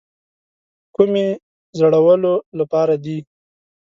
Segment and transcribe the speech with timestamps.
[0.95, 1.27] کومې
[1.79, 3.17] زړولو لپاره دي.